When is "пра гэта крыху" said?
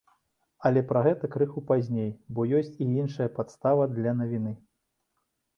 0.91-1.63